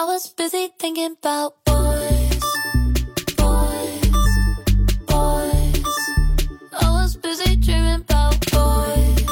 [0.00, 2.44] I was busy thinking about boys,
[3.36, 4.12] boys,
[5.08, 5.86] boys.
[6.72, 9.26] I was busy dreaming about boys,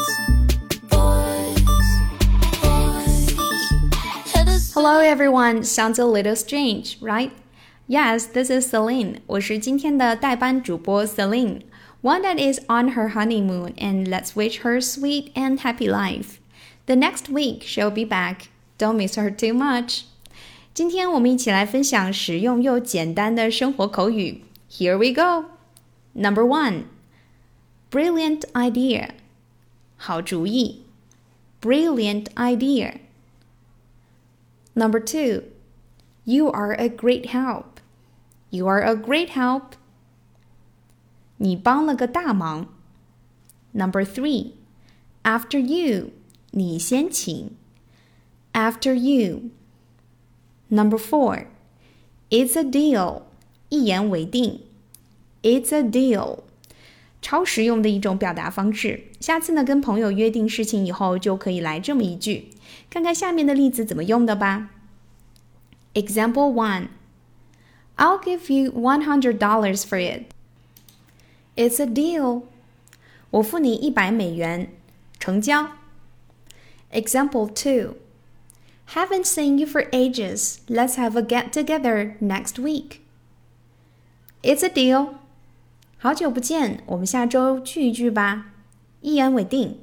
[0.91, 1.63] boys,
[2.61, 3.31] boys.
[4.33, 7.31] Head is Hello everyone, sounds a little strange, right?
[7.87, 9.21] Yes, this is Celine.
[9.29, 11.61] 我是今天的代班主播 Celine,
[12.03, 16.41] one that is on her honeymoon, and let's wish her sweet and happy life.
[16.87, 18.49] The next week she'll be back.
[18.79, 20.07] Don't miss her too much.
[20.76, 24.44] 今天我们一起来分享实用又简单的生活口语。
[24.70, 25.50] Here we go.
[26.14, 26.84] Number one,
[27.90, 29.10] brilliant idea.
[29.98, 30.84] 好主意。
[31.62, 32.96] Brilliant idea.
[34.74, 35.44] Number two,
[36.24, 37.80] you are a great help.
[38.50, 39.74] You are a great help.
[41.38, 42.70] 你帮了个大忙。
[43.74, 44.54] Number three,
[45.24, 46.12] after you.
[46.52, 47.52] 你先请。
[48.54, 49.52] After you.
[50.70, 51.46] Number four,
[52.30, 53.24] it's a deal.
[53.70, 54.62] 一言为定。
[55.44, 56.40] It's a deal.
[57.22, 59.04] 超实用的一种表达方式。
[59.20, 62.50] 下次呢，跟朋友约定事情以后，就可以来这么一句。
[62.90, 64.70] 看看下面的例子怎么用的吧。
[65.94, 66.88] Example one.
[67.98, 70.24] I'll give you one hundred dollars for it.
[71.56, 72.44] It's a deal.
[73.30, 74.72] 我付你一百美元，
[75.20, 75.68] 成交。
[76.92, 77.96] Example two.
[78.94, 80.60] Haven't seen you for ages.
[80.68, 83.00] Let's have a get together next week.
[84.44, 85.16] It's a deal.
[85.98, 88.54] 好久不见，我们下周聚一聚吧，
[89.02, 89.80] 一言为定。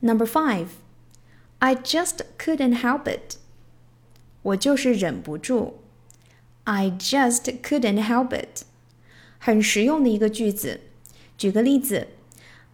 [0.00, 0.66] Number five.
[1.60, 3.36] I just couldn't help it.
[4.42, 5.78] 我就是忍不住。
[6.64, 8.64] I just couldn't help it，
[9.38, 10.80] 很实用的一个句子。
[11.36, 12.08] 举个例子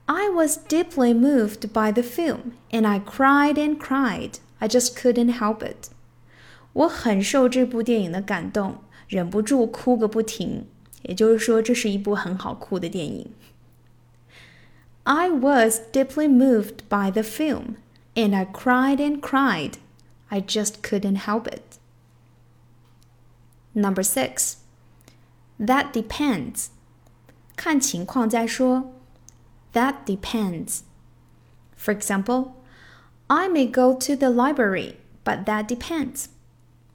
[0.08, 4.34] ，I was deeply moved by the film and I cried and cried.
[4.58, 5.90] I just couldn't help it。
[6.72, 8.78] 我很受这部电影的感动，
[9.08, 10.66] 忍不住哭个不停。
[11.02, 13.30] 也就是说，这是一部很好哭的电影。
[15.02, 17.76] I was deeply moved by the film
[18.14, 19.74] and I cried and cried.
[20.28, 21.78] I just couldn't help it.
[23.74, 24.54] Number six.
[25.60, 26.68] That depends.
[27.54, 28.94] 看情况再说。
[29.72, 30.82] That depends.
[31.76, 32.52] For example,
[33.28, 36.26] I may go to the library, but that depends.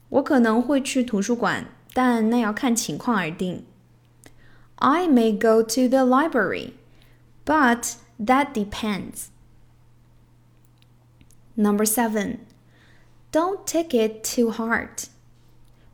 [0.09, 3.65] 我可能会去图书馆，但那要看情况而定。
[4.75, 6.73] I may go to the library,
[7.45, 9.27] but that depends.
[11.55, 12.37] Number seven.
[13.31, 15.07] Don't take it too hard.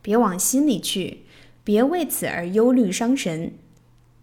[0.02, 1.26] 别往心里去，
[1.64, 3.58] 别为此而忧虑伤神。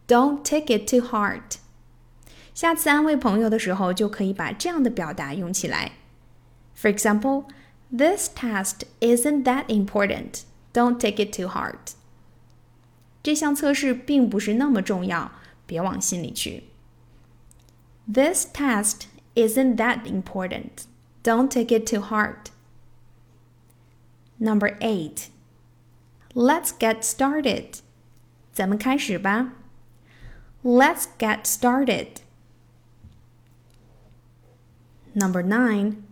[0.06, 1.56] Don't take it too hard.
[2.56, 5.92] 下次安慰朋友的时候，就可以把这样的表达用起来。
[6.76, 7.44] For example,
[7.90, 10.42] this test isn't that important.
[10.72, 11.94] Don't take it too hard.
[13.22, 15.32] 这项测试并不是那么重要，
[15.66, 16.64] 别往心里去。
[18.12, 19.02] This test
[19.34, 20.86] isn't that important.
[21.22, 22.50] Don't take it too hard.
[24.38, 25.28] Number eight.
[26.34, 27.78] Let's get started.
[28.52, 29.52] 咱们开始吧。
[30.64, 32.08] Let's get started.
[35.16, 36.02] Number nine.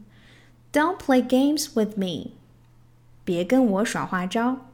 [0.72, 2.32] Don't play games with me.
[3.24, 4.66] 别跟我耍花招。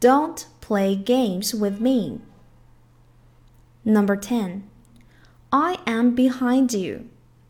[0.00, 2.20] Don't play games with me.
[3.84, 4.62] Number 10.
[5.50, 7.06] I am behind you.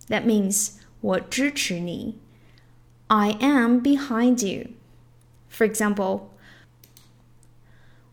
[0.08, 2.18] That means 我支持你。
[3.08, 4.70] I am behind you.
[5.48, 6.30] For example,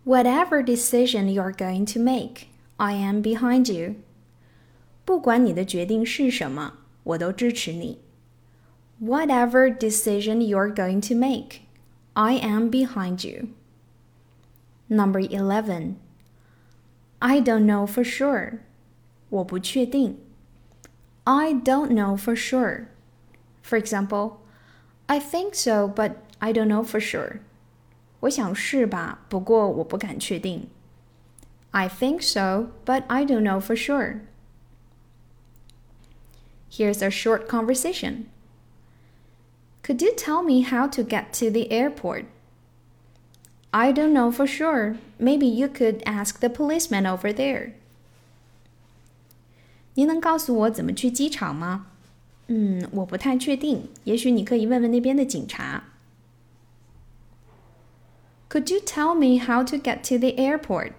[0.04, 2.48] whatever decision you're going to make,
[2.78, 3.96] I am behind you.
[5.06, 6.74] 不管你的决定是什么，
[7.04, 8.00] 我都支持你。
[9.02, 11.62] Whatever decision you're going to make,
[12.14, 13.50] I am behind you.
[14.88, 15.96] Number 11.
[17.20, 18.60] I don't know for sure.
[19.30, 20.18] 我不确定。
[21.24, 22.86] I don't know for sure.
[23.64, 24.38] For example,
[25.08, 27.40] I think so, but I don't know for sure.
[28.22, 30.70] 我想是吧，不过我不敢确定。
[31.72, 34.22] I think so, but I don't know for sure.
[36.70, 38.26] Here's a short conversation.
[39.84, 42.26] Could you tell me how to get to the airport?
[43.72, 44.98] I don't know for sure.
[45.20, 47.74] Maybe you could ask the policeman over there.
[49.94, 51.88] 您能告诉我怎么去机场吗？
[52.48, 55.84] 嗯，我不太确定，也许你可以问问那边的警察。
[58.50, 60.94] Could you tell me how to get to the airport?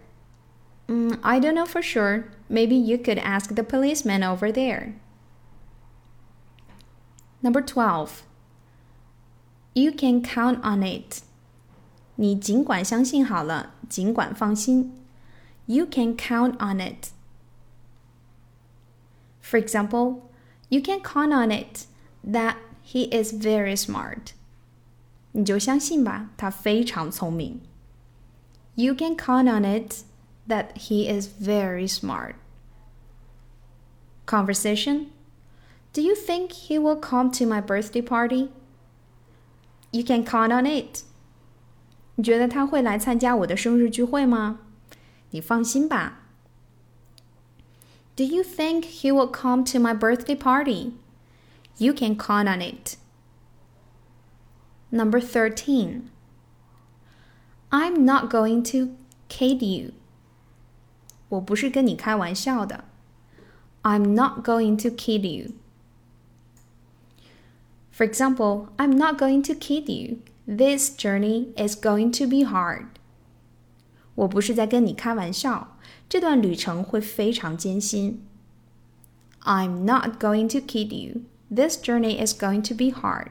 [0.89, 2.25] Mm, I don't know for sure.
[2.49, 4.93] Maybe you could ask the policeman over there.
[7.41, 8.23] Number 12.
[9.75, 11.23] You can count on it.
[12.17, 14.93] 你尽管相信好了，尽管放心。
[15.67, 17.11] You can count on it.
[19.43, 20.23] For example,
[20.69, 21.87] you can count on it
[22.25, 24.33] that he is very smart.
[25.33, 27.61] 你就相信吧，他非常聪明。
[28.75, 30.05] You can count on it
[30.49, 32.37] that he is very smart.
[34.27, 35.07] Conversation
[35.93, 38.51] Do you think he will come to my birthday party?
[39.93, 41.03] You can count on it.
[42.17, 44.61] 你觉得他会来参加我的生日聚会吗？
[45.31, 46.23] 你放心吧。
[48.15, 50.93] Do you think he will come to my birthday party?
[51.77, 52.97] You can count on it.
[54.91, 56.11] Number 13.
[57.71, 58.97] I'm not going to
[59.29, 59.93] kid you.
[61.29, 62.85] 我不是跟你开玩笑的。
[63.83, 65.53] I'm not going to kid you.
[68.01, 70.19] For example, I'm not going to kid you.
[70.47, 72.87] This journey is going to be hard.
[74.15, 75.77] 我不是在跟你开玩笑，
[76.09, 78.23] 这段旅程会非常艰辛。
[79.43, 81.23] I'm not going to kid you.
[81.51, 83.31] This journey is going to be hard.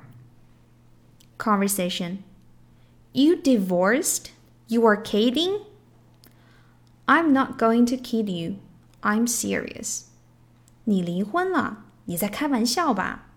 [1.38, 2.20] Conversation.
[3.12, 4.32] You divorced?
[4.68, 5.62] You are kidding?
[7.06, 8.56] I'm not going to kid you.
[9.02, 10.06] I'm serious.
[10.86, 11.86] 你离婚了？
[12.06, 13.28] 你在开玩笑吧？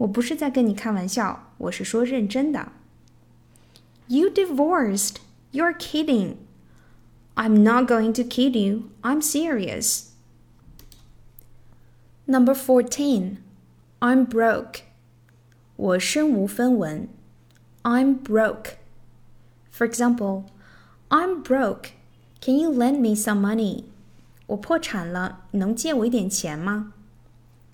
[0.00, 2.72] 我不是在跟你开玩笑，我是说认真的。
[4.08, 5.16] You divorced?
[5.52, 6.36] You're kidding.
[7.34, 8.90] I'm not going to kid you.
[9.02, 10.10] I'm serious.
[12.26, 13.38] Number 14.
[14.00, 14.80] I'm broke.
[15.76, 17.08] 我身无分文。
[17.82, 18.76] I'm broke.
[19.72, 20.44] For example,
[21.08, 21.90] I'm broke.
[22.40, 23.84] Can you lend me some money?
[24.46, 26.92] 我破产了，你能借我一点钱吗？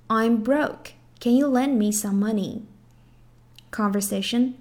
[0.09, 0.93] I'm broke.
[1.27, 2.63] Can you lend me some money?
[3.71, 4.55] Conversation.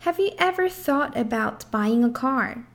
[0.00, 2.66] Have you ever thought about buying a car?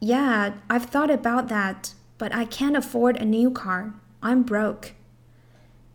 [0.00, 3.92] Yeah, I've thought about that, but I can't afford a new car.
[4.20, 4.94] I'm broke.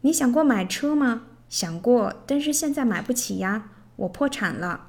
[0.01, 1.23] 你想过买车吗？
[1.49, 4.87] 想过，但是现在买不起呀，我破产了。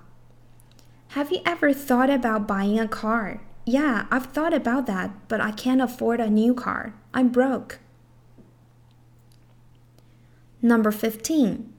[1.14, 3.38] Have you ever thought about buying a car?
[3.64, 6.92] Yeah, I've thought about that, but I can't afford a new car.
[7.12, 7.78] I'm broke.
[10.62, 11.72] Number 15.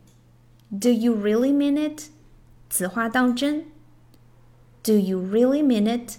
[0.71, 2.09] Do you really mean it?
[2.69, 3.65] 此话当真?
[4.83, 6.18] Do you really mean it?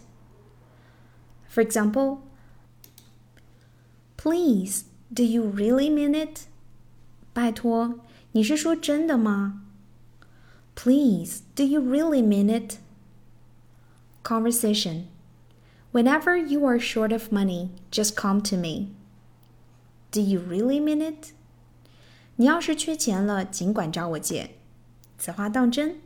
[1.48, 2.18] For example,
[4.16, 6.46] Please, do you really mean it?
[7.32, 8.00] 拜托，
[8.32, 9.62] 你是说真的吗？
[10.74, 12.78] Please, do you really mean it?
[14.24, 15.04] Conversation.
[15.92, 18.88] Whenever you are short of money, just come to me.
[20.10, 21.32] Do you really mean it?
[22.40, 24.50] 你要是缺钱了，尽管找我借。
[25.18, 25.96] 此话当真？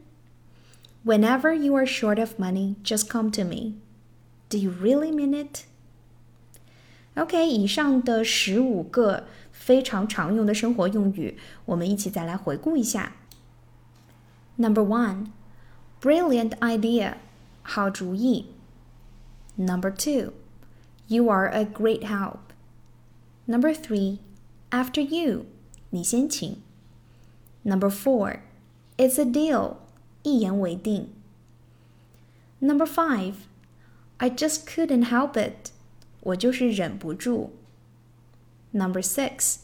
[1.04, 3.74] Whenever you are short of money, just come to me.
[4.48, 5.64] Do you really mean it?
[7.14, 13.12] OK，以上的十五个非常常用的生活用语，我们一起再来回顾一下。
[14.56, 15.26] Number one,
[16.00, 17.14] brilliant idea，
[17.62, 18.46] 好主意。
[19.56, 20.32] Number two,
[21.08, 22.38] you are a great help.
[23.46, 24.18] Number three,
[24.70, 25.46] after you，
[25.94, 26.56] 你先请。
[27.62, 28.40] Number four,
[28.96, 29.76] it's a deal，
[30.22, 31.08] 一言为定。
[32.60, 33.34] Number five,
[34.18, 35.70] I just couldn't help it，
[36.20, 37.52] 我就是忍不住。
[38.72, 39.56] Number six,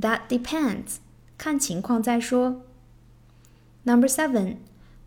[0.00, 0.96] that depends.
[1.38, 2.62] 看情况再说.
[3.84, 4.56] Number seven,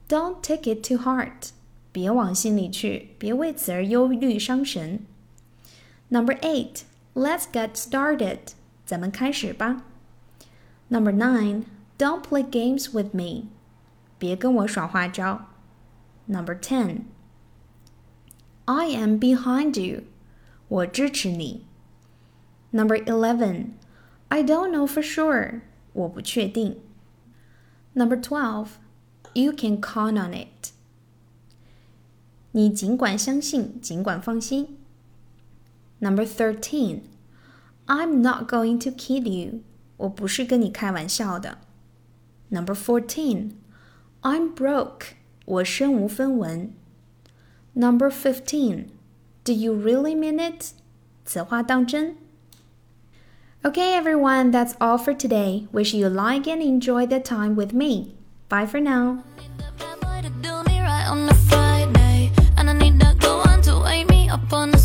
[0.08, 1.52] don't take it too heart.
[1.92, 5.06] 别往心里去，别为此而忧虑伤神。
[6.10, 6.82] Number eight,
[7.14, 8.40] let's get started.
[8.86, 9.84] 咱们开始吧。
[10.92, 11.66] Number nine,
[11.98, 13.50] don't play games with me.
[14.18, 15.48] 别跟我耍花招。
[16.28, 17.02] Number ten,
[18.66, 20.04] I am behind you.
[20.68, 21.66] 我支持你。
[22.72, 23.68] Number 11.
[24.28, 25.62] I don't know for sure.
[25.94, 26.78] 我不确定.
[27.94, 28.68] Number 12.
[29.34, 30.72] You can count on it.
[32.52, 34.78] 你尽管相信，尽管放心.
[36.00, 37.02] Number 13.
[37.86, 39.62] I'm not going to kid you.
[40.02, 41.58] 我不是跟你开玩笑的.
[42.50, 43.52] Number 14.
[44.22, 45.14] I'm broke.
[45.46, 46.74] 我身无分文.
[47.74, 48.86] Number 15.
[49.44, 50.74] Do you really mean it?
[51.26, 52.16] 此话当真?
[53.64, 55.68] Okay, everyone, that's all for today.
[55.72, 58.16] Wish you like and enjoy the time with me.
[58.50, 59.24] Bye for now.
[64.40, 64.81] I'm all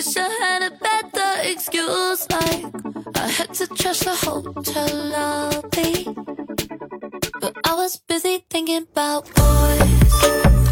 [0.00, 2.26] Wish I had a better excuse.
[2.30, 2.64] Like
[3.16, 6.04] I had to trash the hotel lobby,
[7.38, 10.69] but I was busy thinking about boys.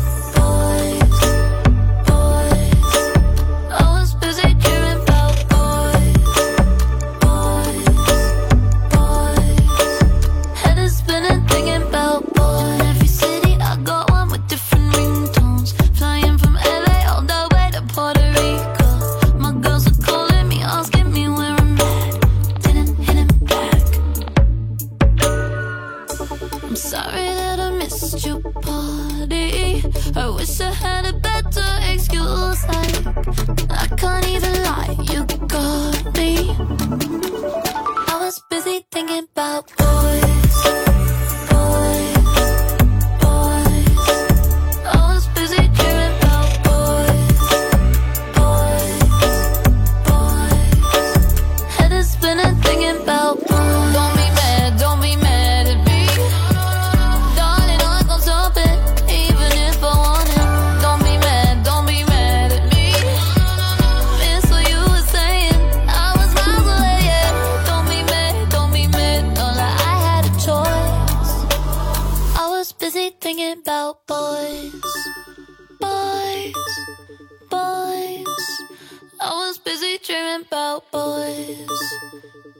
[80.48, 81.68] about boys,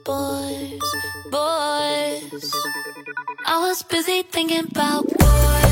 [0.05, 0.79] boys,
[1.31, 2.53] boys.
[3.45, 5.68] I was busy thinking about boys.